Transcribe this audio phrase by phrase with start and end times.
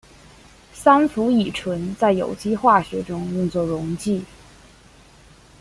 [0.73, 4.23] 三氟乙醇在有机化学中用作溶剂。